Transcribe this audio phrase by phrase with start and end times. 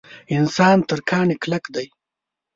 [0.35, 1.87] انسان تر کاڼي کلک دی.